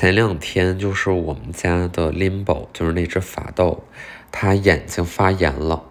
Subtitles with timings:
[0.00, 3.82] 前两天就是我们家的 Limbo，就是那只法斗，
[4.30, 5.82] 它眼睛发炎了。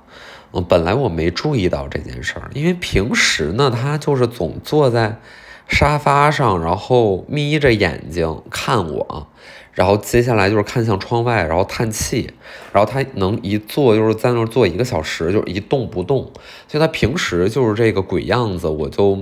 [0.54, 5.20] 嗯，本来我没注意到这件事儿，因为平时呢，它就是总坐在
[5.68, 9.28] 沙发上，然后眯着眼睛看我，
[9.74, 12.32] 然后接下来就是看向窗外，然后叹气，
[12.72, 16.32] 然后它能一坐就是在那儿坐一个小时，就是一动不动。
[16.70, 19.22] 所以它平时就是这个鬼样子，我就。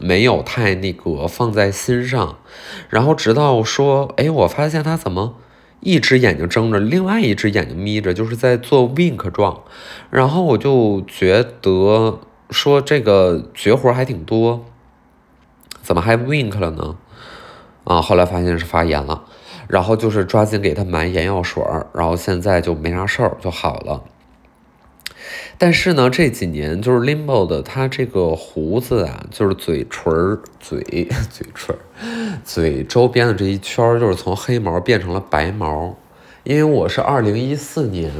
[0.00, 2.38] 没有太那个放在心上，
[2.88, 5.34] 然后直到说，哎，我发现他怎么
[5.80, 9.62] 一只眼睛睁着，另外一只眼睛眯着，就是在做 wink 状，
[10.10, 12.20] 然后我就觉得
[12.50, 14.64] 说这个绝活还挺多，
[15.82, 16.96] 怎么还 wink 了呢？
[17.84, 19.24] 啊，后来发现是发炎了，
[19.66, 24.02] 然后就是抓紧给他买眼药水儿，然后现在就没啥事儿就好了。
[25.56, 30.80] 但是呢，这几年就是 Limbo 的，他这个胡子啊，就是嘴唇、嘴
[31.30, 31.76] 嘴唇、
[32.44, 35.96] 嘴周边的这一圈，就是从黑毛变成了白毛。
[36.44, 38.10] 因为我是二零一四年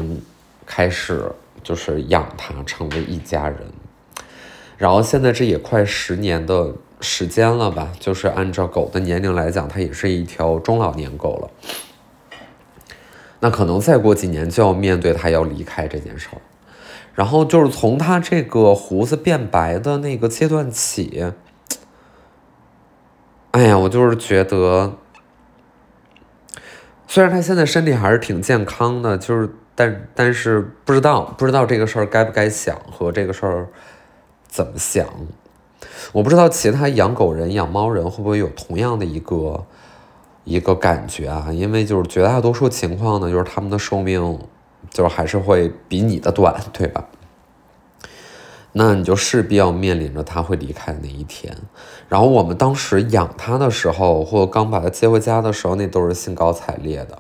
[0.67, 1.31] 开始
[1.63, 3.59] 就是养它，成为一家人，
[4.77, 7.91] 然后现在这也快十年的时间了吧？
[7.99, 11.51] 就是按照狗的年龄来讲，它也是一条中老年狗了。
[13.41, 16.43] 那可能再过几年就要面对它要离开这件事儿。
[17.19, 21.33] 然后就是从他这个胡子变白的那个阶段起，
[23.51, 24.93] 哎呀，我就是觉得，
[27.09, 33.67] 虽然他现在身体还是挺健康的，就是但但是不知道不知道这个事儿该不该想和这个事儿
[34.47, 35.05] 怎么想，
[36.13, 39.67] 我不知道其他养狗人养猫人会不会有同样的一个
[40.45, 41.49] 一个感觉啊？
[41.51, 44.39] 因为就是绝大多数情况呢，就是他们的寿命。
[44.91, 47.07] 就是还是会比你的短，对吧？
[48.73, 51.57] 那你就势必要面临着他会离开的那一天。
[52.07, 57.19] 然后我们当时养他的时候，或刚把他接回家的时候，那都是兴高采烈的。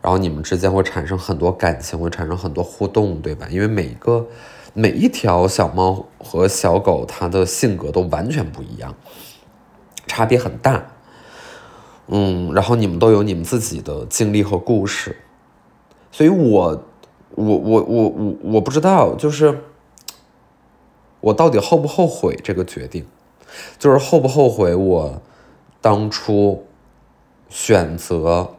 [0.00, 3.48] 然后你们之间会产生很多感情，会产生很多互动，对吧？
[3.50, 4.28] 因为每一个
[4.72, 8.94] 每一条小猫和小狗，它的性格都完全不一样，
[10.06, 10.86] 差别很大。
[12.06, 15.16] 嗯，然后你们都有你们自己的经历和故事，
[16.12, 16.84] 所以我。
[17.36, 19.60] 我我我我我不知道，就是
[21.20, 23.06] 我到底后不后悔这个决定，
[23.78, 25.22] 就是后不后悔我
[25.80, 26.64] 当初
[27.48, 28.54] 选择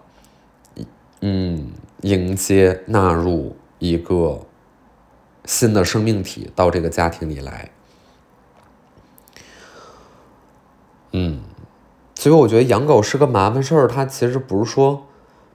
[1.22, 1.72] 嗯
[2.02, 4.42] 迎接纳入一个
[5.46, 7.72] 新的生命体到这个家庭里来，
[11.14, 11.42] 嗯，
[12.16, 15.06] 所以我觉得养狗是个麻烦事儿，它其实不是说。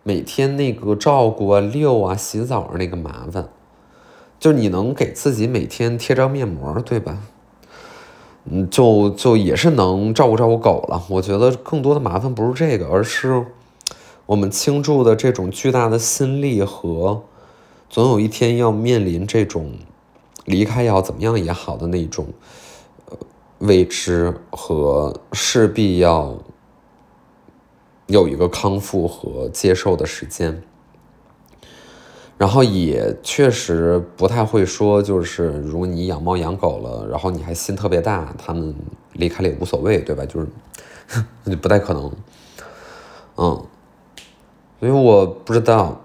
[0.03, 3.51] 每天那个照顾啊、遛啊、洗澡啊，那个麻烦，
[4.39, 7.19] 就你能给自己每天贴张面膜，对吧？
[8.45, 11.03] 嗯，就就也是能照顾照顾狗了。
[11.11, 13.45] 我觉得更多的麻烦不是这个，而是
[14.25, 17.23] 我们倾注的这种巨大的心力和
[17.91, 19.75] 总有一天要面临这种
[20.47, 22.29] 离开要怎么样也好的那种
[23.11, 23.19] 呃
[23.59, 26.39] 未知和势必要。
[28.11, 30.61] 有一个康复和接受的时间，
[32.37, 38.75] 然后也确实不太会说，就是如果你养猫养狗了，然后你还心特别大，他们
[39.13, 40.27] 离开了也无所谓，对吧？
[40.27, 40.49] 就是
[41.45, 42.13] 那就 不太可能，
[43.37, 43.65] 嗯，
[44.81, 46.05] 所以我不知道，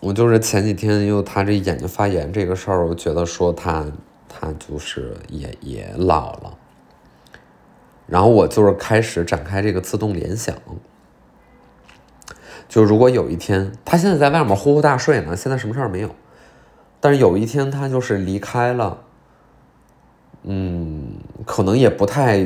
[0.00, 3.86] 我就是前几天因为他这眼睛发炎这个事儿，我觉得说他
[4.28, 6.58] 他就是也也老了，
[8.08, 10.56] 然后我就是开始展开这个自动联想。
[12.68, 16.10] 就如果有一天他现在在外面呼呼大睡呢，现在什么事儿没有，
[17.00, 18.98] 但是有一天他就是离开了，
[20.42, 22.44] 嗯，可能也不太，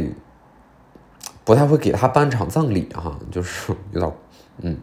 [1.45, 4.13] 不太会给他办场葬礼哈，就是有点，
[4.61, 4.77] 嗯，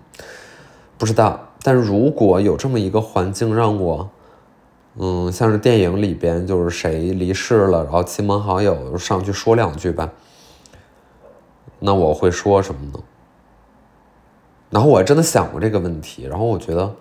[0.97, 1.43] 不知道。
[1.63, 4.09] 但如果有这么一个环境让我，
[4.95, 10.09] 嗯，像是电影里边就是谁离世了，然后亲朋好友上去说两句吧，
[11.79, 12.99] 那我会说什么呢？
[14.69, 16.93] 然后我还真的想过这个问题，然后我觉得，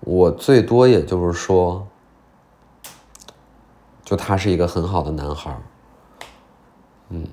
[0.00, 1.86] 我最多也就是说，
[4.02, 5.54] 就他是一个很好的男孩
[7.10, 7.26] 嗯，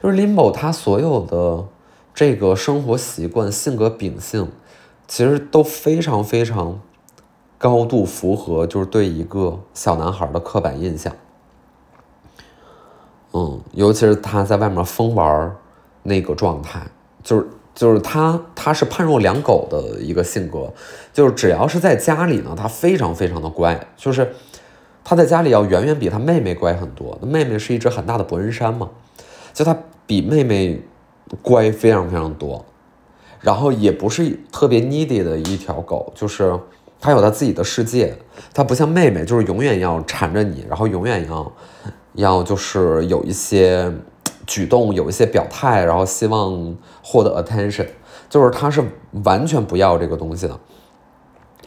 [0.00, 1.66] 就是林某他所有的
[2.14, 4.52] 这个生活习惯、性格秉性，
[5.08, 6.80] 其实都非常非常
[7.58, 11.12] 高度符合，就是对一个小男孩的刻板印象。
[13.32, 15.56] 嗯，尤其是他在外面疯玩
[16.04, 16.86] 那个状态。
[17.24, 20.72] 就是就是他他是判若两狗的一个性格，
[21.12, 24.32] 就是只要是在家里呢，他非常非常的乖，就是
[25.02, 27.18] 他在家里要远远比他妹妹乖很多。
[27.20, 28.90] 妹妹是一只很大的伯恩山嘛，
[29.52, 29.76] 就他
[30.06, 30.80] 比妹妹
[31.42, 32.64] 乖非常非常多。
[33.40, 36.58] 然后也不是特别 needy 的一条狗，就是
[36.98, 38.16] 它有它自己的世界，
[38.54, 41.52] 它不像妹妹，就是永远要缠着你，然后永远要
[42.14, 43.92] 要就是有一些
[44.46, 47.86] 举动，有一些表态，然后希望获得 attention，
[48.28, 48.82] 就是他是
[49.24, 50.58] 完全不要这个东西的。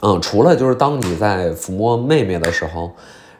[0.02, 2.92] 嗯，除了就是当你在抚摸妹妹的时候，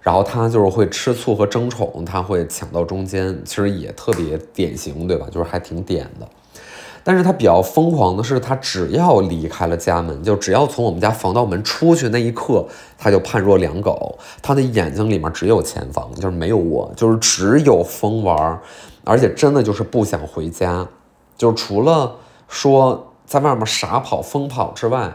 [0.02, 5.28] 然后他就是会吃醋和争宠，他会抢到中间，其实也特别典型，对吧？
[5.32, 6.28] 就是还挺点的。
[7.04, 12.66] 但是他比较疯狂的是，他只要离开了家门，就只要从我们家防盗门出去那一刻，
[12.98, 14.18] 他就判若两狗。
[14.42, 18.60] 他的眼睛里面只有前方，就是没有我，就是只有疯玩，
[19.08, 20.88] 而且真的就是不想回家。
[21.38, 22.16] 就除了
[22.48, 25.14] 说在外面傻跑疯跑之外，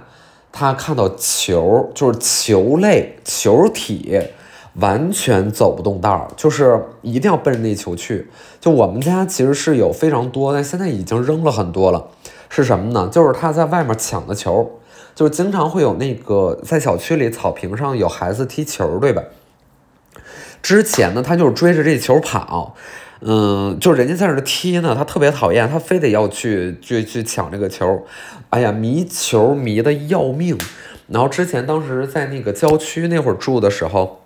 [0.50, 4.20] 他看到球就是球类球体。
[4.76, 8.30] 完全走不动道儿，就是一定要奔着那球去。
[8.58, 12.08] 就我们家其实是有非常多，但现在已经扔了很多了。
[12.48, 13.06] 是什么呢？
[13.12, 14.80] 就是他在外面抢的球，
[15.14, 19.22] 就是经常会有那个在小区里草坪上有孩子踢球，对吧？
[20.62, 22.74] 之前呢，他就是追着这球跑，
[23.24, 28.04] 嗯，就人家在那踢呢，他特别讨厌，他非得要去去去抢这个球，
[28.50, 30.58] 哎呀，迷球迷的要命。
[31.08, 34.18] 然后之前当时在那个郊区那会儿住的时候。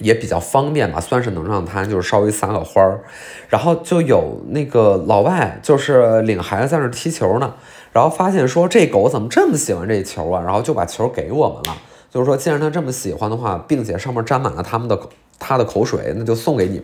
[0.00, 3.04] 也比较方便吧，算是能让他就是稍微撒个欢儿，
[3.48, 7.54] 然后就有那个老外就是领孩子在那踢球呢，
[7.92, 11.80] 然后发现说这狗怎么这么喜欢这球啊，然后就把球给我们了，
[12.10, 14.98] 就是说既然他这么喜欢的话，并且上面沾满了他们的
[15.46, 16.80] 他的口水，那就送给你。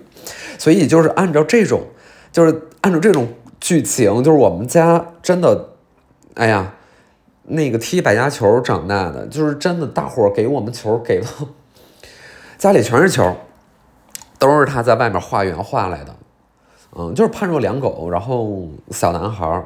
[0.59, 1.83] 所以就是按照这种，
[2.31, 3.27] 就是按照这种
[3.59, 5.71] 剧情，就是我们家真的，
[6.35, 6.75] 哎呀，
[7.45, 11.27] 那个踢百家球长大的，就是真的大伙给我们球给了。
[12.59, 13.35] 家里全是球，
[14.39, 16.15] 都是他在外面画圆画来的，
[16.95, 18.11] 嗯，就是判若两狗。
[18.11, 19.65] 然后小男孩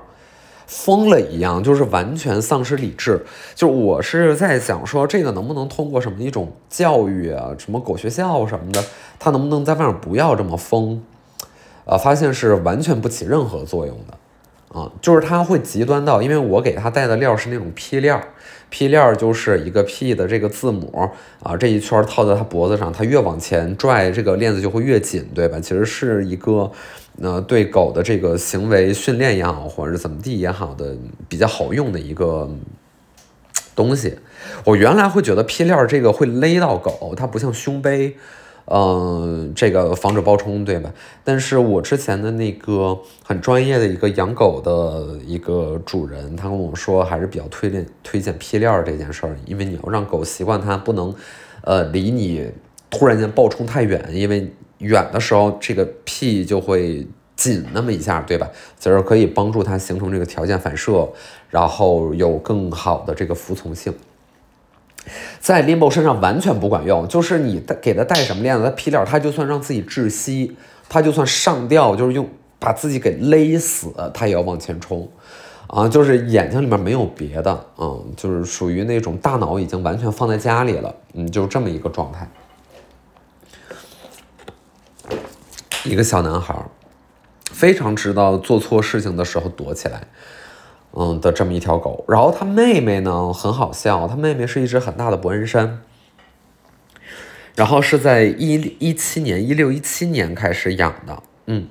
[0.67, 3.25] 疯了一样，就是完全丧失理智。
[3.55, 8.85] 就我是在想说，这个能不能通过什么一种教育啊，什么狗学校什么的，
[9.19, 11.03] 他能不能在外面不要这么疯？
[11.85, 18.21] 呃，发现是完全不起任何作用的，啊，就是他会极端到，因为我给他带的料是那种披链。
[18.71, 21.09] P 链就是一个 P 的这个字母
[21.45, 25.61] 啊，这一圈套在他脖子上，他越往前拽，这个链子就会越紧，对吧？
[25.61, 26.73] 其实是一个，
[27.17, 30.97] 那，对狗的这个行为训练也好，或者是怎么地也好的
[31.29, 32.51] 比较好用的一个
[33.77, 34.19] 东西。
[34.65, 38.17] 我原来会觉得 P 链这个会勒到狗，它不像胸背。
[38.67, 40.91] 嗯，这个防止爆冲，对吧？
[41.23, 51.15] 但是我之前的那个很专业的一个养狗的一个主人，他跟我说还是比较推荐推荐屁链这件事儿，因为你要让狗习惯它不能，
[51.61, 52.51] 呃，离你
[52.89, 54.51] 突然间爆冲太远，因为
[54.85, 58.49] 远的时候这个屁就会紧那么一下，对吧？
[58.79, 61.09] 就是可以帮助它形成这个条件反射，
[61.51, 63.93] 然后有更好的这个服从性。
[65.41, 70.57] 在 Limbo 身上完全不管用，就是你给它带什么链子，它皮链，它就算让自己窒息，
[70.89, 72.27] 它就算上吊，就是用
[72.59, 75.07] 把自己给勒死，它也要往前冲，
[75.67, 82.27] 啊，就是眼睛里面没有别的，嗯，就是属于那种大脑已经完全放在家里了，嗯，就是这么一个状态。
[85.85, 86.55] 一个小男孩，
[87.51, 90.09] 非常知道做错事情的时候躲起来。
[90.97, 95.81] 嗯的这么一条狗，然后他妹妹呢很好笑，他妹妹是一只很大的伯恩山，
[97.57, 101.67] 然后是在一一七年一六一七年开始养的，嗯，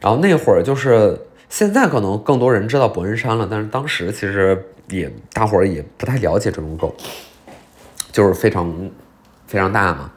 [0.00, 1.16] 然后那会儿就是
[1.48, 6.92] 现在可能更多人知道伯恩山了，但是当时其实也大伙儿也不太了解这种狗，
[8.10, 8.90] 就是非常
[9.46, 10.10] 非常大嘛，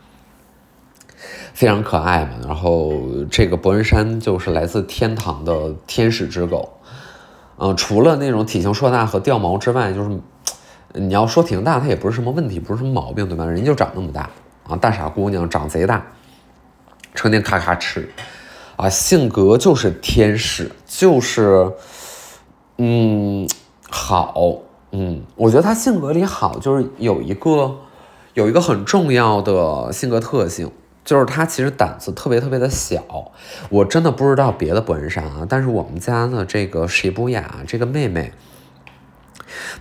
[1.58, 2.94] 非常可爱嘛，然后
[3.32, 6.72] 这个伯恩山就是来自天堂的天使之狗。
[7.58, 10.20] 嗯，除了那种体型硕大和掉毛之外，就是
[10.94, 13.44] 你要说体型大，它也不是什么问题，不是什么毛病，对吧？
[13.44, 14.30] 人就长那么大
[14.68, 16.06] 啊，大傻姑娘长贼大，
[17.16, 18.08] 成天咔咔吃，
[18.76, 21.72] 啊，性格就是天使，就是
[22.78, 23.50] 嗯
[23.90, 24.36] 好，
[24.92, 27.76] 嗯，我觉得他性格里好，就是有一个
[28.36, 30.72] 有一个很重要的性格特性。
[31.08, 33.32] 就是它其实胆子特别特别的小，
[33.70, 38.34] 我真的不知道别的伯恩山啊，但是我们家的这个谁布雅这个妹妹，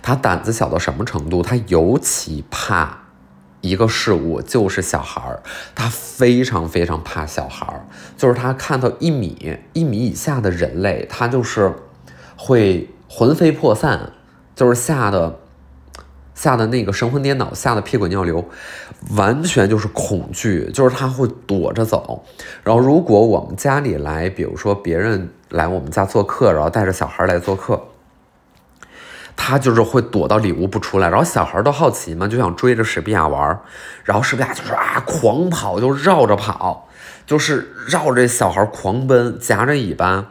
[0.01, 1.41] 她胆子小到什么程度？
[1.41, 2.99] 她尤其怕
[3.59, 5.43] 一个事物，就是小孩儿，
[5.75, 11.73] 她非常非常怕小孩儿，就是她看到一米一米以下的人类，她就是
[12.37, 14.13] 会魂飞魄散，
[14.55, 15.39] 就是吓得。
[16.37, 18.45] 吓得那个神魂颠倒，吓得屁滚尿流，
[19.15, 22.23] 完全就是恐惧，就是他会躲着走。
[22.63, 27.81] 然后如果我们家里来，比如说别人来我们家做客，然后带着小孩来做客，
[29.35, 33.59] 他就是会躲到里屋不出来，然后小孩都好奇嘛，就想追着史比亚玩，
[34.03, 36.87] 然后史比亚就是啊狂跑，就绕着跑，
[37.25, 40.27] 就是绕着小孩狂奔，夹着尾巴。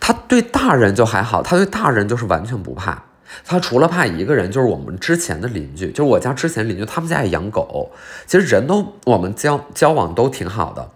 [0.00, 3.04] 他对大人就还好，他对大人就是完全不怕。
[3.44, 7.90] 他除了怕一个人，就是我们之前的邻居，就是我家之前邻居，他们家也养狗。
[8.26, 10.88] 其实人都我们交交往都挺好的，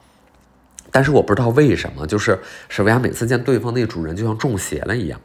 [0.91, 5.21] 但是我不知道为什么，就是沈维亚每次见对方那主人就像中邪了一样，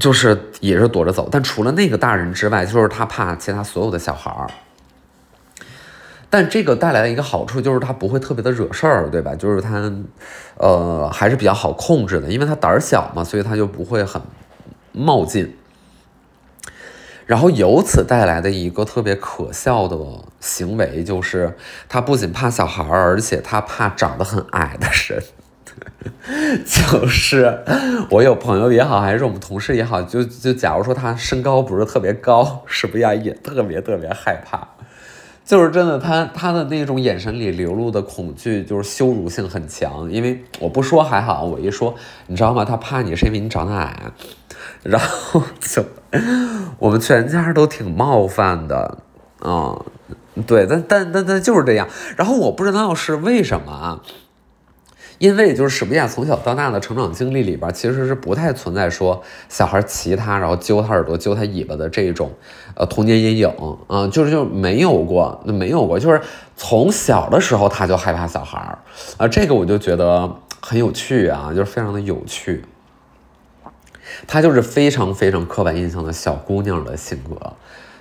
[0.00, 1.28] 就是也是躲着走。
[1.30, 4.48] 但除了那个大人之外，就是他怕其他所有的小孩儿。
[6.30, 9.36] 但这个带来的一个好处就是他不会特别的惹事儿，对吧？
[9.36, 9.92] 就是他，
[10.56, 14.20] 呃，还是比较好控制的，因为他胆儿小嘛，所以他就不会很
[14.90, 15.56] 冒进。
[17.26, 19.96] 然后由此带来的一个特别可笑的
[20.40, 21.56] 行为，就是
[21.88, 25.22] 他不仅怕小孩儿，而且他怕长得很矮的人。
[26.64, 27.64] 就是
[28.10, 34.68] 我有朋友也好，还是我们同事也好，就就假如说他身高不是特别高，是不是也特别特别害怕？
[35.44, 40.10] 就是真的，他他的那种眼神里流露的恐惧，就是羞辱性很强。
[40.10, 41.94] 因为我不说还好，我一说，
[42.28, 42.64] 你知道吗？
[42.64, 44.12] 他怕你是因为你长得矮，
[44.82, 45.84] 然后就
[46.78, 48.98] 我们全家都挺冒犯的，
[49.44, 49.84] 嗯，
[50.46, 51.88] 对，但但但但就是这样。
[52.16, 54.00] 然后我不知道是为什么啊。
[55.18, 62.32] 因为就是史比亚从小到大的成长经历里边，其实是不太存在说小孩骑他，然后揪他耳朵、揪他尾巴的这种，
[62.74, 63.48] 呃，童年阴影
[63.86, 66.20] 啊，就是就没有过，那没有过，就是
[66.56, 68.78] 从小的时候他就害怕小孩儿，
[69.16, 70.28] 啊，这个我就觉得
[70.60, 72.64] 很有趣啊，就是非常的有趣。
[74.26, 77.52] 她就是非常非常刻板印象的小姑娘的性格，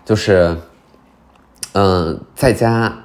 [0.06, 0.58] 就是，
[1.74, 3.00] 嗯，在家。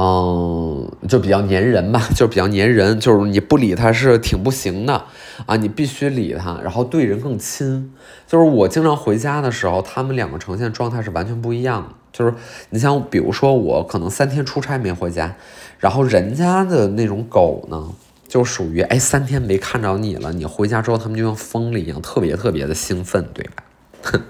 [0.00, 5.06] 嗯，就比较粘人吧， 就比较粘人，就是你不理她是挺不行的
[5.46, 7.92] 啊，你必须理她，然后对人更亲。
[8.24, 11.88] 就是我经常回家的时候，他们两个呈现状态是完全不一样的。
[12.12, 12.32] 就是
[12.70, 15.34] 你像比如说我可能三天出差没回家，
[15.78, 17.88] 然后人家的那种狗呢，
[18.28, 24.20] 就属于哎三天没看着你了，你回家之后他们就像疯了一样，特别特别的兴奋，对吧？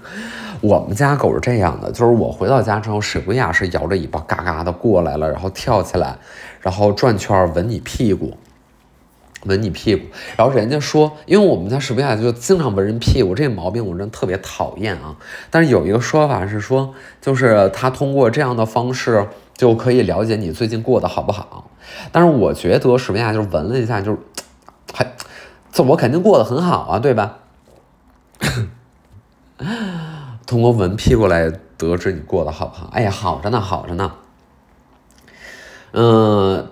[0.61, 6.17] 我们家狗是这样的，就是我回到家之后，史布亚是摇着尾巴嘎嘎的过来了，然后跳起来，
[6.61, 8.35] 然后转圈闻你屁股，
[9.45, 10.05] 闻你屁股。
[10.35, 15.15] 然后人家说，因为我们家史布亚就经常闻人屁股，这个毛病我真的特别讨厌啊。
[15.49, 19.25] 但是有一个说法是说，就是他通过这样的方式
[19.59, 21.69] 就可以了解你最近过得好不好。
[22.13, 24.17] 但是我觉得史布亚就是闻了一下，就是
[24.93, 25.05] 还，
[25.69, 27.39] 这我肯定过得很好啊，对吧？
[30.47, 32.89] 通过闻屁股来得知你过得好不好？
[32.93, 34.13] 哎呀，好着呢，好着呢。
[35.91, 36.69] 嗯，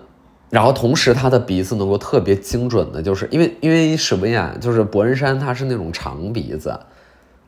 [0.48, 6.80] 然后同时他的鼻子能够特别精准的，就是因为因为史文雅就是伯恩山，他是那种长鼻子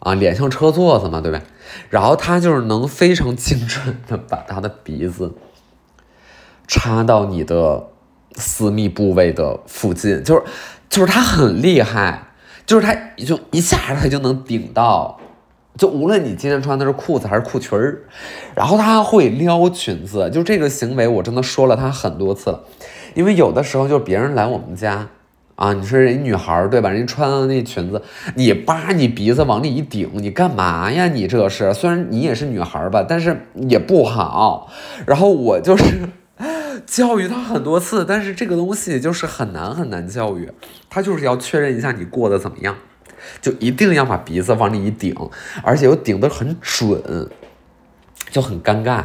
[0.01, 1.41] 啊，脸像车座子嘛，对吧？
[1.89, 5.33] 然后他就是能非常精准的把他的鼻子
[6.67, 7.89] 插到你的
[8.35, 10.43] 私密部位的附近，就是
[10.89, 12.33] 就是他很厉害，
[12.67, 15.19] 就是他就一下他就能顶到。
[15.77, 18.03] 就无论你今天穿的是裤子还是裤裙儿，
[18.57, 22.65] 然后他会撩裙子，就这个行为我真的说了他很多次了，
[23.15, 25.09] 因为有的时候就别人来我们家，
[25.61, 26.89] 啊，你说人女孩对吧？
[26.89, 28.03] 人穿的那裙子，
[28.35, 31.07] 你扒你鼻子往里一顶，你干嘛呀？
[31.09, 33.39] 你这是虽然你也是女孩吧，但是
[33.69, 34.73] 也不好。
[35.07, 35.85] 然后我就是
[36.87, 40.51] 教育他很多次，但是这个东西就是很难很难教育，
[40.89, 42.75] 他就是要确认一下你过得怎么样。
[43.43, 45.15] 就一定要把鼻子往里一顶，
[45.63, 47.29] 而且又顶得很准，
[48.31, 49.05] 就很尴尬。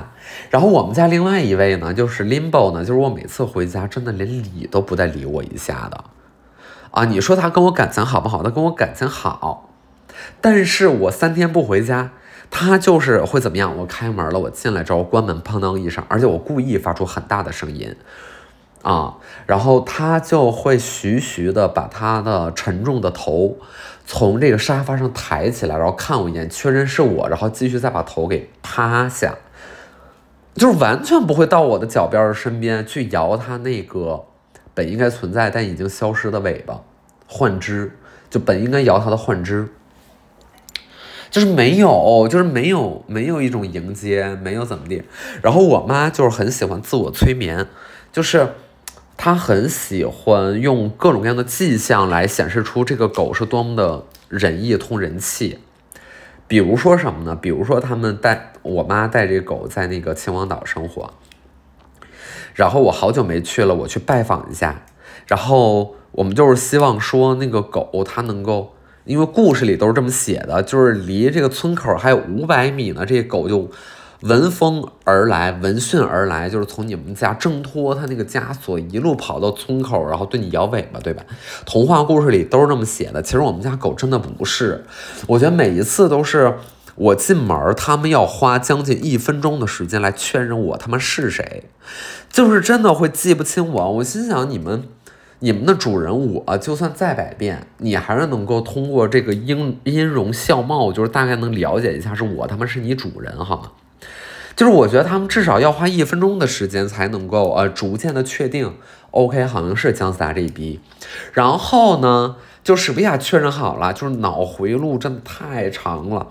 [0.50, 6.02] 然后我们家另外一位呢，就是 Limbo 呢，就是我每次回家真的连理都不带理我一下的
[6.96, 7.06] 啊。
[7.06, 8.42] 你说他跟我感情好不好？
[8.42, 9.70] 他跟我感情好，
[10.42, 12.10] 但是我三天不回家，
[12.50, 13.78] 他就是会怎么样？
[13.78, 17.96] 我开门了，我进来之后关门，砰当一声，而且我故意发出很大的声音。
[18.82, 19.16] 啊，
[19.48, 23.58] 然后他就会徐徐的把他的沉重的头
[24.06, 29.34] 从这个沙发上抬起来，然后看我一眼，确认是我，然后继续再把头给趴下，
[30.54, 34.26] 就是完全不会到我的脚边身边去摇他那个
[34.76, 36.80] 本应该存在但已经消失的尾巴，
[37.26, 37.98] 幻肢，
[38.30, 39.70] 就本应该摇它的幻肢，
[41.32, 45.02] 就是没有，就是没有，没有一种迎接，没有怎么地。
[45.42, 47.66] 然后我妈就是很喜欢自我催眠，
[48.12, 48.50] 就是。
[49.18, 55.58] 她很喜欢用各种各样的迹象来显示出这个狗是多么的仁义通人气，
[56.50, 57.34] 比如说什么呢？
[57.34, 61.14] 比如说他们带我妈带这狗在那个秦皇岛生活，
[62.56, 64.84] 然后我好久没去了，我去拜访一下，
[65.28, 73.70] 然后我们就是希望说那个狗它能够因为故事里都是这么写的，就是离这个村口还有五百米呢，这狗就
[74.22, 81.24] 闻风而来，闻讯而来，就是从你们家挣脱它那个枷锁，一路跑到村口，然后对你摇尾巴，对吧？
[81.66, 83.22] 童话故事里都是这么写的。
[83.22, 84.86] 其实我们家狗真的不是，
[85.28, 86.56] 我觉得每一次都是
[86.96, 91.64] 我进门，他们要花将近一分钟的时间来确认我他妈是谁，
[92.30, 93.92] 就是真的会记不清我。
[93.94, 94.84] 我心想你们。
[95.40, 103.72] 你们的主人，我就算再百变，你还是能够通过这个音音容笑貌，就是大概能了解一下，是我他妈是你主人，好吗？
[104.56, 108.74] 就是我觉得他们至少要花一分钟的时间才能够呃逐渐的确定
[109.12, 110.80] ，OK，好像是姜思达这一逼。
[111.34, 116.28] 然后呢，就史比亚确认好了，就是脑回路真的太长了。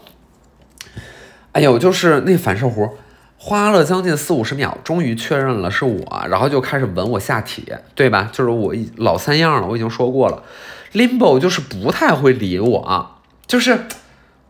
[1.55, 2.91] 哎呦，就是那反射弧。
[3.37, 8.31] 花了将近四五十秒，终于确认了是我，然后就开始吻我下体，对吧？
[8.33, 10.43] 就是我老三样了，我已经说过了。
[10.95, 13.11] Limbo 就是不太会理我，
[13.47, 13.87] 就是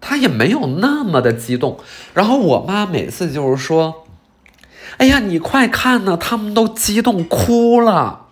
[0.00, 1.80] 他也没有那么的激动。
[2.12, 4.06] 然后我妈每次就是说
[4.98, 8.26] ：“哎呀，你快看呢，他们都激动哭了。”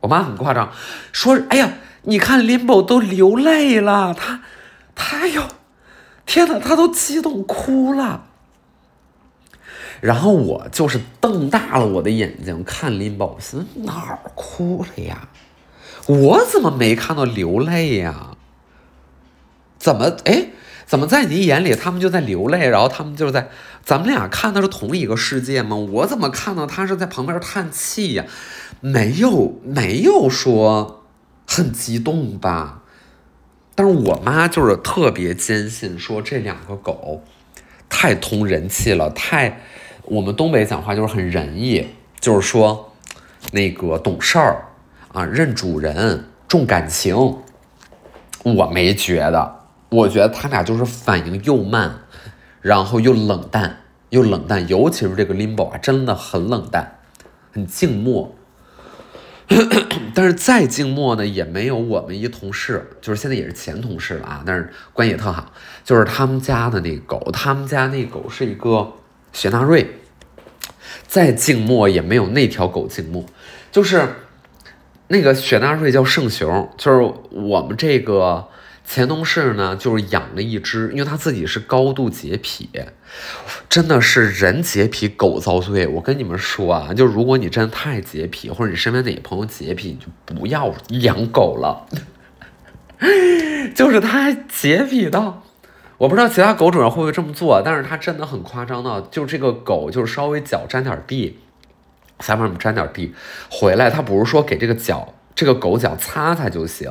[0.00, 0.72] 我妈很夸张，
[1.12, 4.40] 说：“哎呀，你看 Limbo 都流泪了，他，
[4.96, 5.44] 他哟，
[6.26, 8.26] 天哪，他都激动哭了。”
[10.00, 15.28] 然后我就是瞪大了我的眼睛看林宝森哪儿哭了呀？
[16.06, 18.36] 我怎么没看到流泪呀？
[19.78, 20.48] 怎么哎？
[20.86, 22.68] 怎么在你眼里他们就在流泪？
[22.68, 23.48] 然后他们就是在
[23.84, 25.76] 咱们俩看的是同一个世界吗？
[25.76, 28.24] 我怎么看到他是在旁边叹气呀？
[28.80, 31.04] 没有没有说
[31.46, 32.81] 很激动吧？
[33.74, 37.22] 但是我妈就是特别坚信说这两个狗
[37.88, 39.60] 太通人气了，太。
[40.04, 41.86] 我们东北讲话就是很仁义，
[42.18, 42.92] 就是说，
[43.52, 44.64] 那个懂事儿
[45.12, 47.16] 啊，认主人，重感情。
[48.42, 49.60] 我没觉得，
[49.90, 52.00] 我觉得他俩就是反应又慢，
[52.60, 53.78] 然后又冷淡，
[54.10, 56.98] 又冷淡，尤其是这个 Limbo 啊，真的很冷淡，
[57.52, 58.34] 很静默。
[60.14, 65.52] 但是再静默呢，也没有我们一同事，就是现在也是前同事了啊，但是关系也特好，
[65.84, 68.92] 就是他们家的那狗，他们家那狗是一个。
[69.34, 69.98] 雪纳瑞
[71.06, 73.24] 再静默也没有那条狗静默，
[73.70, 74.06] 就是
[75.08, 78.46] 那个雪纳瑞叫圣雄，就是我们这个
[78.84, 82.68] 前同事呢，就是养了一只，因为他自己是高度洁癖，
[83.68, 85.86] 真的是人洁癖狗遭罪。
[85.86, 91.86] 我跟你们说啊，就如果你真的太洁癖，或者你身边哪个朋友洁癖，你就不要养狗了。
[93.74, 95.42] 就是他洁癖到。
[95.98, 101.38] 我不知道其他狗主人会不会这么做，但是它真的很夸张的，就这个狗就是稍微脚沾点地，
[102.18, 103.14] 下面沾点地，
[103.48, 106.90] 回来它不是说给这个脚这个狗脚擦擦就行，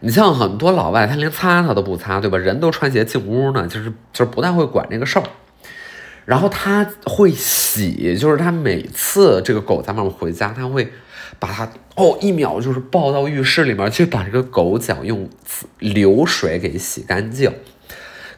[0.00, 2.38] 你像很多老外他连擦他都不擦，对吧？
[2.38, 5.24] 人都穿鞋进屋呢，就是就是不太会管这个事儿，
[6.24, 10.92] 然后他会洗，就是他每次这个狗咱们回家，他会
[11.38, 15.28] 把它哦一秒就是抱到浴室里面去把这个狗脚用
[15.78, 17.52] 流水给洗干净。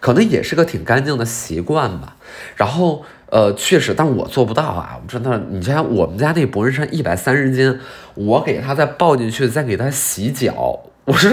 [0.01, 2.17] 可能也是个挺干净的习惯吧，
[2.57, 4.99] 然后呃，确实，但我做不到啊！
[4.99, 7.79] 我真的，你像我们家那博人山一百三十斤，
[8.15, 11.31] 我给它再抱进去，再给它洗脚，我说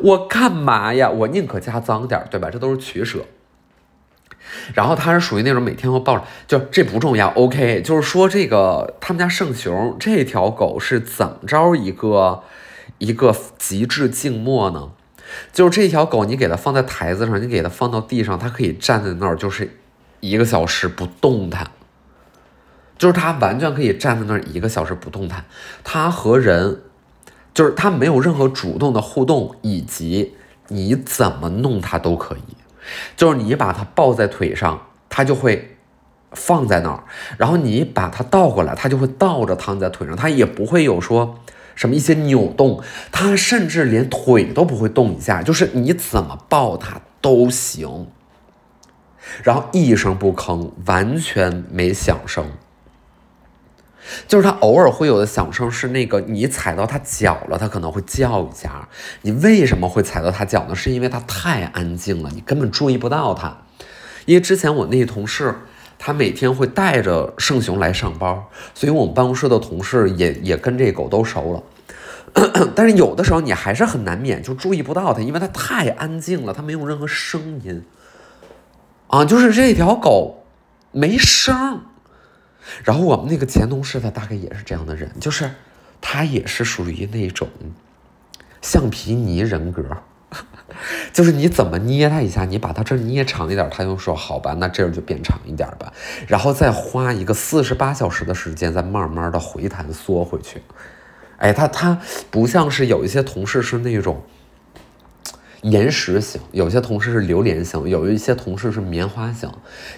[0.00, 1.10] 我干嘛呀？
[1.10, 2.48] 我宁可加脏点，对吧？
[2.50, 3.24] 这都是取舍。
[4.74, 7.28] 然后它是属于那种每天会抱着，就这不重要。
[7.30, 12.42] OK，就是说这个他们家圣雄这条狗是怎么着一个
[12.98, 14.90] 一个极致静默呢？
[15.52, 19.78] 就是这条狗，你给它放在台子上，你给它放到地上，它可以站在那儿，就是
[20.20, 21.70] 一个小时不动弹。
[22.96, 25.44] 就是它完全可以站在那儿一个小时不动弹。
[25.84, 26.80] 它和人，
[27.56, 30.34] 就是它没有任何主动的互动，以及
[30.68, 32.56] 你怎么弄它都可以。
[33.16, 35.78] 就是你把它抱在腿上，它就会
[36.32, 37.04] 放在那儿；
[37.38, 41.38] 然后你把它倒过来，它就会倒着躺在腿上，它也不会有说。
[41.74, 48.08] 什么一些扭动，它甚至连腿都不会动一下，就是你怎么抱它都行，
[49.42, 52.50] 然后一声不吭，完全没响声。
[54.28, 58.88] 就是它偶尔会有的响声是那个你踩到它脚了，它可能会叫一下。
[59.22, 60.74] 你为什么会踩到它脚呢？
[60.74, 63.56] 是因为它太安静了，你根本注意不到它。
[64.24, 65.54] 因为之前我那同事。
[65.98, 71.62] 他每天会带着圣雄来上班，所以我们办公室的同事也也跟这狗都熟了。
[72.76, 77.82] 但是有的时候你还是很难免就注意不到它，因为它太安静了，它没有任何声音
[79.06, 80.44] 啊，就是这条狗
[80.92, 81.80] 没声。
[82.84, 85.50] 然后我们那个前同事他大概也是这样的人，就是
[86.00, 87.48] 他也是属于那种
[88.60, 89.82] 橡皮泥人格，
[91.12, 95.92] 就是你怎么捏它一下，你把它这捏长一点，他就说好吧，那这儿就变长一点吧，
[96.26, 100.62] 然后再花一个四十八小时的时间，再慢慢的回弹缩回去。
[101.38, 102.00] 哎，他他
[102.30, 104.22] 不像是有一些同事是那种
[105.62, 109.50] 岩石型，有些同事是榴莲型，有一些同事是棉花型，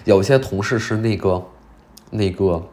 [0.05, 1.47] 有些同事是那个
[2.09, 2.69] 那个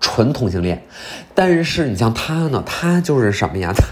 [0.00, 0.86] 纯同性恋，
[1.34, 3.72] 但是你像他呢，他就是什么呀？
[3.72, 3.84] 他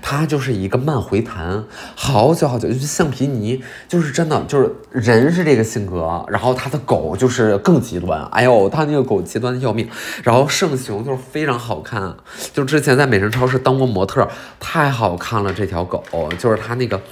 [0.00, 1.64] 他就是一个慢回弹，
[1.94, 9.86] 好久好久，就是橡皮泥，就是真的，就是人是这个性格，然后他的狗就是更极端，哎呦，他那个狗极端的要命，
[10.22, 12.16] 然后圣雄就是非常好看，
[12.54, 14.26] 就之前在美城超市当过模特，
[14.58, 16.02] 太好看了，这条狗
[16.38, 17.02] 就是他那个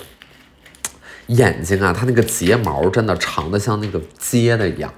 [1.26, 4.90] 眼睛啊，它那个睫毛真的长的像那个接的一样，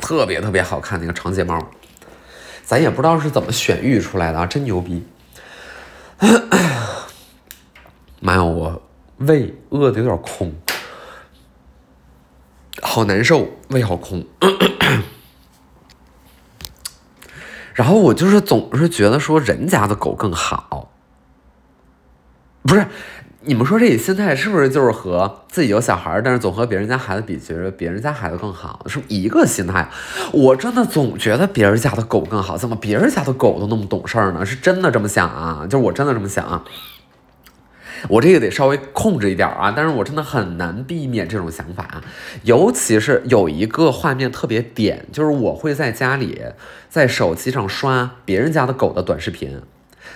[0.00, 1.58] 特别特别好看那个长睫毛，
[2.64, 5.06] 咱也不知道是怎么选育出来的啊，真牛逼。
[8.20, 8.82] 妈呀，我
[9.16, 10.54] 胃饿的有点空，
[12.80, 14.24] 好难受，胃好空。
[17.74, 20.90] 然后我就是总是觉得说人家的狗更好，
[22.62, 22.86] 不是？
[23.44, 29.88] 你们说这心态是不是就是和自己有小孩，但是总和别人家孩子比，觉得别人家孩子更好，是一个心态？
[30.32, 34.46] 我真的总觉得别人家的狗更好，怎么别人家的狗都那么懂事儿呢？
[34.46, 35.66] 是真的这么想啊？
[35.68, 36.62] 就是我真的这么想啊？
[38.08, 42.00] 我这个得稍微控制一点啊，但是我真的很难避免这种想法，
[42.44, 46.40] 尤其是有一个画面特别点，就是我会在家里
[46.88, 49.60] 在手机上刷别人家的狗的短视频，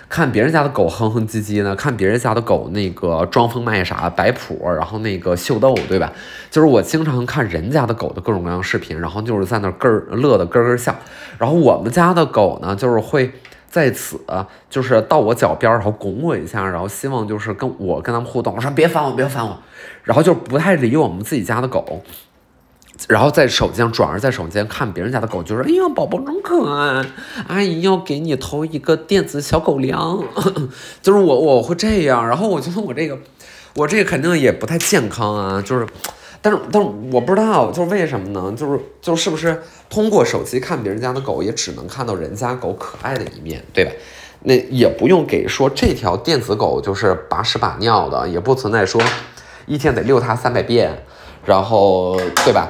[0.09, 6.13] 看别人家的狗哼哼唧唧呢，看别人家的狗那个装疯卖傻摆谱，然后那个秀逗，对吧？
[6.51, 10.95] 就是我经常看人家的狗的各种各样视频，然后就是在那咯乐的咯咯笑，
[11.39, 13.33] 然后我们家的狗呢，就是会。
[13.69, 14.19] 在此，
[14.71, 18.55] 就是到我脚边，然后拱我一下，然后希望就是跟我跟他们互动。
[18.55, 19.59] 我说别烦我，别烦我，
[20.05, 22.01] 然后就不太理我们自己家的狗。
[23.09, 27.05] 然后在手机上转而在手机上看别人家的狗，就说：“哎呀，宝宝真可爱，
[27.47, 30.23] 阿姨要给你投一个电子小狗粮。
[31.03, 33.19] ”就是我我会这样，然后我觉得我这个
[33.75, 35.87] 我这个肯定也不太健康啊，就是。
[36.43, 38.55] 但是，但是我不知道，就是为什么呢？
[38.57, 43.91] 就是，就是不是通过手机看别人家的狗，也只能看到人家狗可爱的一面，对吧？
[44.45, 49.03] 那也不用给说这条电子狗就是把屎把尿的，也不存在说
[49.67, 51.03] 一天得遛它三百遍，
[51.45, 52.69] 然后对吧？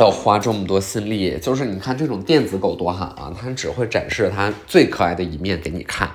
[0.00, 6.10] 要花这么多心力，就是你看这种电子狗多好啊，它只会展示它最可爱的一面给你看。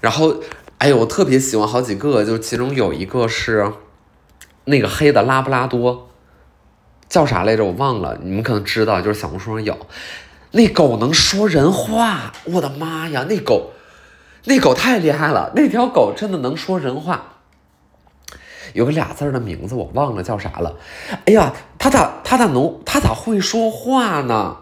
[0.00, 0.34] 然后，
[0.78, 3.72] 哎呦，我特别喜欢好几个，就其中有一个是。
[4.66, 6.10] 那个黑的拉布拉多
[7.08, 7.64] 叫啥来着？
[7.64, 9.76] 我忘了，你们可能知道，就是小红书上有。
[10.52, 13.26] 那狗能说人话，我的妈呀！
[13.28, 13.72] 那狗，
[14.44, 17.29] 那狗太厉害了，那条狗真的能说人话。
[18.72, 20.76] 有个俩字的名字我忘了叫啥了。
[21.26, 24.56] 哎呀，它咋它咋能它咋会说话呢？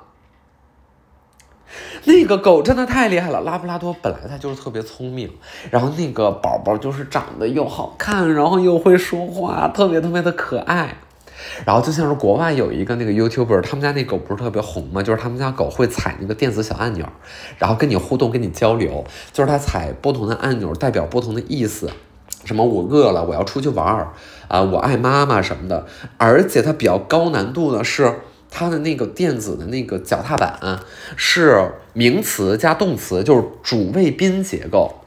[2.05, 5.31] 那个狗真的太厉害了，拉布拉多本来它就是特别聪明，
[5.71, 10.97] 然后那个宝宝就是长得又好看，然后又会说话，特别特别的可爱。
[11.64, 15.03] 然后就像是国外有一个那个 YouTuber，他们家那狗不是特别红吗？
[15.03, 17.07] 就是他们家狗会踩那个电子小按钮，
[17.59, 19.05] 然后跟你互动，跟你交流。
[19.33, 21.90] 就是它踩不同的按钮代表不同的意思，
[22.49, 24.09] 什么我饿了，我要出去玩儿
[24.49, 25.87] 啊，我爱妈妈什么的。
[26.17, 28.13] 而且它比较高难度的是。
[28.51, 30.59] 它的那个电子的那个脚踏板
[31.17, 35.03] 是名词加动词，就是主谓宾结构。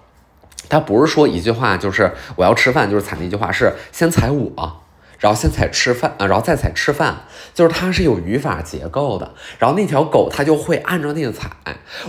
[0.69, 4.80] 它不是说一句话就是我要吃饭，就是踩那句话，是先踩我。
[5.21, 7.15] 然后先踩吃饭啊，然后再踩吃饭，
[7.53, 9.31] 就是它是有语法结构的。
[9.57, 11.49] 然后那条狗它就会按照那个踩，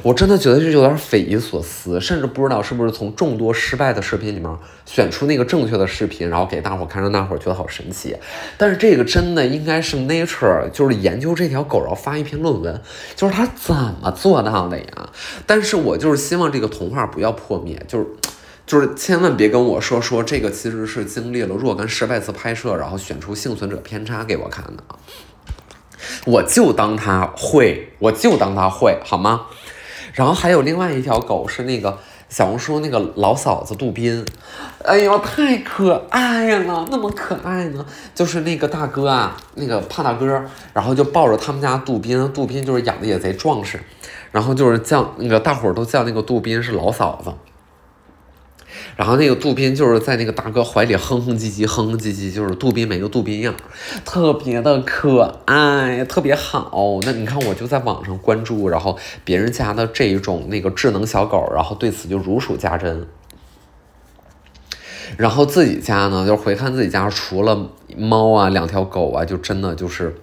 [0.03, 4.51] 我真的觉得这有点匪夷所思，甚至不知道是不是从众多失败的视频里面
[4.87, 8.17] 选出那个正确的视频，然后给大伙看，让大伙觉得好神奇。
[8.57, 12.81] 但是这个真的应该是 Nature，就是研究这条狗，然后发一篇论文，
[13.15, 14.87] 就是它怎么做到的呀？
[15.47, 18.07] 但是我就是希望这个童话不要破灭，就是。
[18.67, 24.97] 就是千万别跟我说说这个其实是经历了若干失败次拍摄，然后选出幸存者偏差给我看的啊！
[26.25, 29.47] 我就当他会，我就当他会好吗？
[30.15, 31.99] 然后还有另外一条狗是那个
[32.29, 34.25] 小红书那个老嫂子杜宾，
[34.85, 37.85] 哎呦太可爱了，那么可爱呢！
[38.15, 40.27] 就是那个大哥啊，那个胖大哥，
[40.73, 43.81] 然后就抱着他们家杜宾，杜宾就是养的也贼壮实，
[44.31, 47.33] 然后就是叫那个大伙儿都叫那个杜宾是老嫂子。
[48.97, 53.55] 然后那个杜宾就是在那个大哥怀里哼哼唧唧，哼哼唧唧，就是杜宾没个杜宾样，
[54.05, 57.01] 特别的可爱，特别好。
[57.03, 63.07] 那你看，我就在网上关注，然后别人家的这一种那个智能小狗，然后对此就如数家珍。
[65.19, 70.17] 然后自己家呢，就回看自己家，除了猫啊，两条狗啊，就真的就是，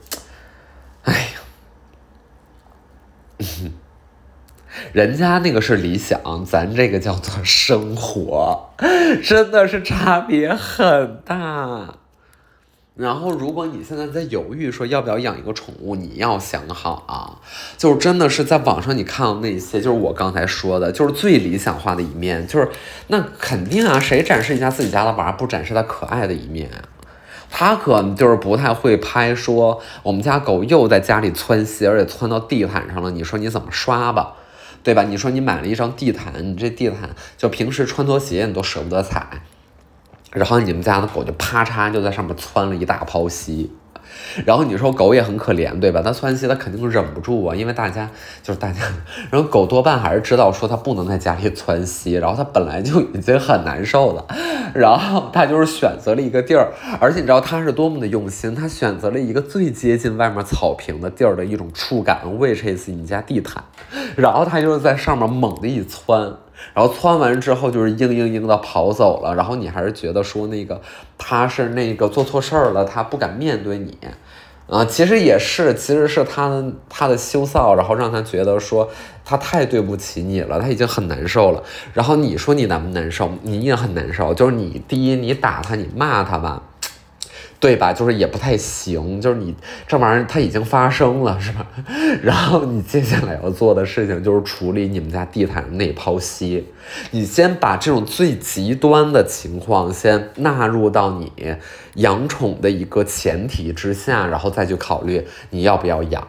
[1.04, 1.40] 哎呀，
[4.94, 8.70] 人家那个是理想，咱这个叫做生活，
[9.24, 11.96] 真的是差别很大。
[12.96, 17.40] 然后，如果你现在在犹豫说要不要养一个宠物，你要想好啊，
[17.78, 22.70] 就是真的是在网上你看到那些，就是我刚才说的，就是最理想化的一面，就是
[23.08, 26.84] 那肯定啊，谁展示一下自己家的娃，不展示他可爱的一面啊？
[27.50, 34.34] 他可能就是不太会拍，说我们家狗又在家里窜稀，而且窜到地毯上了，你说你怎么刷吧，
[34.84, 35.04] 对吧？
[35.04, 39.44] 你说你买了一张地毯，你这地毯就平时穿拖鞋你都舍不得踩。
[40.32, 43.72] 然后你们家的狗就啪嚓就在上面窜了一大泡稀，
[44.46, 46.02] 然后你说狗也很可怜，对吧？
[46.04, 48.10] 它窜稀，它肯定忍不住啊，因为大家
[48.44, 48.82] 就是大家，
[49.30, 54.26] 然后狗多半还是知道说它不能在家里窜稀，然后它本来就已经很难受了，
[54.74, 63.64] 然后它就是选择了一个地儿，而且你知道它是多么的用心，它选择了一个最接近外面草坪的地儿的一种触感，which is 你家地毯，
[64.16, 66.34] 然后它就是在上面猛地一窜。
[66.74, 70.82] 然后窜完之后就是嘤嘤嘤的跑走了，然后你还是觉得说那个
[71.18, 73.98] 他是那个做错事儿了，他不敢面对你，
[74.68, 78.90] 啊，其实也是，其实是他他的羞臊，然后让他觉得说
[79.26, 81.64] 他太对不起你了，他已经很难受了。
[81.94, 83.32] 然后你说你难不难受？
[83.42, 86.62] 你也很难受，就是你第一你打他，你骂他吧。
[87.60, 87.92] 对吧？
[87.92, 89.54] 就是也不太行，就是你
[89.86, 91.68] 这玩意儿它已经发生了，是吧？
[92.24, 96.66] 然后你接下来要做的事情就是处理你们家地毯那泡稀。
[97.12, 101.32] 你先把这种最极端的情况先纳入到你
[101.96, 106.26] 养宠的一个前提之下，然后再去考虑你要不要养。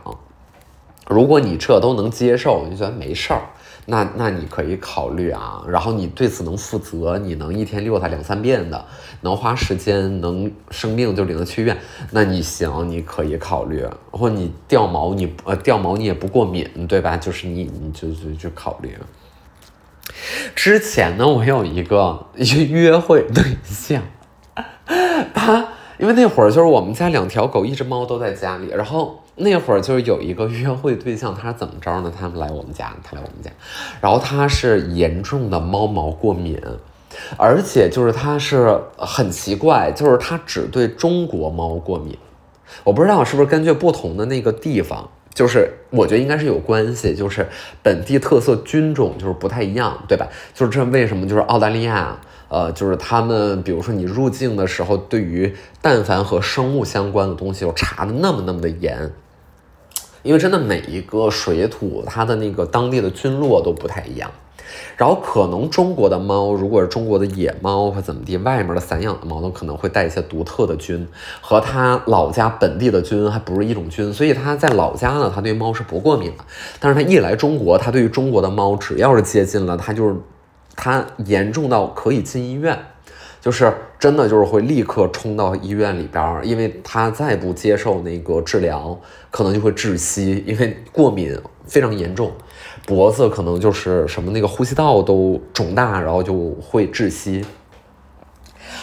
[1.06, 3.42] 如果你这都能接受，你觉得没事儿。
[3.90, 8.86] 那那你可以考虑啊，然后你对此能负责，你能一天遛它两三遍的，
[9.20, 11.76] 能花时间，能生病就领它去医院，
[12.12, 13.84] 那你行，你可以考虑。
[14.10, 17.16] 或你掉毛，你呃掉毛你也不过敏，对吧？
[17.16, 18.96] 就是你你就就就考虑。
[20.54, 24.02] 之前呢，我有一个一个约会对象，
[25.34, 25.68] 他
[26.00, 29.20] 因为那会儿就是我们家两条狗，一只猫都在家里，然后。
[29.42, 32.12] 那会儿就是有一个约会对象，他是怎么着呢？
[32.14, 33.50] 他们来我们家，他来我们家，
[33.98, 36.60] 然后他是严重的猫毛过敏，
[37.38, 42.18] 而且就是他是很奇怪，就是他只对中国猫过敏。
[42.84, 47.48] 我不知道是不是根据不同的那个地方，就是我觉得应该是有关系，就是
[47.82, 50.28] 本地特色菌种就是不太一样，对吧？
[50.52, 52.14] 就是这为什么就是澳大利亚，
[52.50, 59.10] 呃，就是他们比如说你入境的时候，对于但凡和生物相关的东西，又查的那么那么的严。
[60.22, 64.30] 因为真的每一个水土，它的那个当地的菌落都不太一样，
[64.98, 71.08] 然后可能中国的猫，如果是中国的野猫或怎么地，外面的散养的猫都可能会带一些独特的菌，
[71.40, 76.44] 和它老家本地的菌还不是一种菌，所以它在老家呢，它对猫是不过敏的，
[76.78, 80.14] 但是它一来中国，它对于中国的猫只要是接近了，它就是
[80.80, 82.78] 他严重到可以进医院。
[83.42, 91.34] 就是真的，就是会立刻冲到医院里边，因为他再不接受那个治疗，可能就会窒息，因为过敏
[91.66, 92.30] 非常严重，
[92.84, 97.42] 脖子可能就是什么那个呼吸道都肿大，然后就会窒息。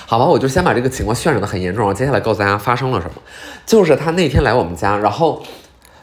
[0.07, 3.21] 好吧，我就先把这个情况渲染的很严重，接下来告诉大家发生了什么，
[3.63, 5.43] 就是他那天来我们家，然后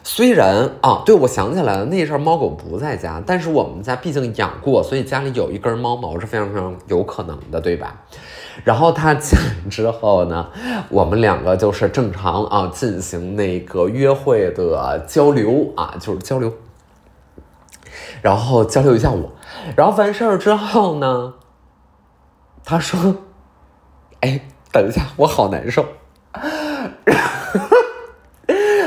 [0.07, 8.03] 虽然啊，对我想起来了，那阵猫狗不在家，但是我们家毕竟养过，所以家里有一根猫毛是非常非常有可能的，对吧？
[8.63, 10.51] 然后他进来之后呢，
[10.89, 16.53] 我们两个就是正常啊进行那个约会的交流啊，就是交流，
[18.21, 19.31] 然后交流一下午，
[19.75, 21.33] 然后完事儿之后呢，
[22.63, 23.15] 他说
[24.21, 24.41] ：“哎，
[24.71, 25.83] 等一下，我好难受。”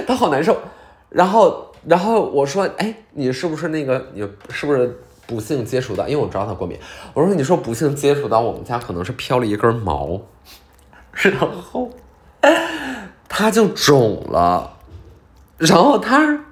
[0.07, 0.57] 他好难受，
[1.11, 4.07] 然后然后我说：“哎，你是不是那个？
[4.15, 6.81] 你是不是？”不幸接触到，因为我知道他过敏。
[7.13, 10.23] 我说：“你说不幸接触到，我们家可能是飘了一根毛，
[11.13, 11.91] 然后
[13.29, 14.79] 他就肿了，
[15.59, 16.47] 然后他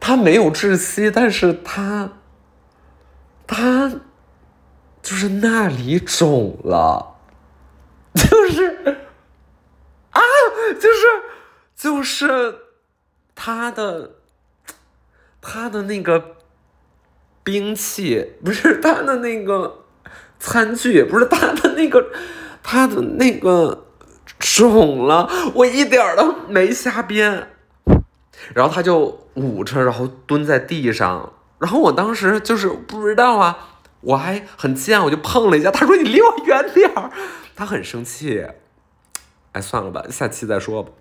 [0.00, 2.12] 他没有窒息，但是他
[3.46, 3.92] 他
[5.02, 7.16] 就是那里肿了，
[8.16, 8.96] 就是
[10.12, 10.22] 啊，
[10.80, 11.06] 就是
[11.76, 12.56] 就是
[13.44, 14.12] 他的
[15.40, 16.36] 他的那个。”
[17.44, 19.84] 兵器不是他的那个
[20.38, 22.02] 餐具，不是他的那个
[22.62, 23.84] 他的那个
[24.38, 27.50] 肿了，我一点都没瞎编。
[28.54, 33.58] 然后他就捂着，然后蹲在地上，然后我当时就是不知道啊，
[34.00, 37.10] 我还很贱，我就碰了一下，他说你离我远点儿，
[37.54, 38.46] 他很生气。
[39.52, 40.92] 哎，算了吧，下期再说吧。